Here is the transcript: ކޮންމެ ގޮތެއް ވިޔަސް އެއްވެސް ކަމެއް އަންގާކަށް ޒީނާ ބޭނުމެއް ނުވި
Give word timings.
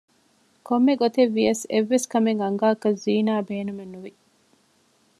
ކޮންމެ 0.67 0.93
ގޮތެއް 1.01 1.33
ވިޔަސް 1.35 1.63
އެއްވެސް 1.71 2.07
ކަމެއް 2.11 2.41
އަންގާކަށް 2.43 2.99
ޒީނާ 3.03 3.33
ބޭނުމެއް 3.47 3.91
ނުވި 3.93 4.11